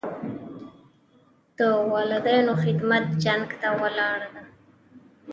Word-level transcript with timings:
د 1.57 1.59
والدینو 1.93 2.53
خدمت 2.63 3.05
جنت 3.23 3.49
ته 3.61 3.69
لاره 3.97 4.27
ده. 4.33 4.43